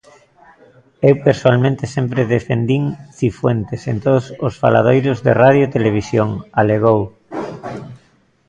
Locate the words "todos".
4.05-4.25